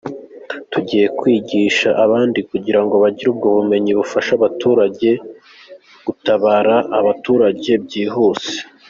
Tugiye 0.71 1.05
kwigisha 1.19 1.89
abandi 2.03 2.39
kugira 2.49 2.79
ngo 2.83 2.95
bagire 3.03 3.27
ubwo 3.33 3.47
bumenyi 3.57 3.91
bubafasha 3.93 4.33
gutabara 6.07 6.75
abaturage 6.99 7.71
byihuse. 7.85 8.53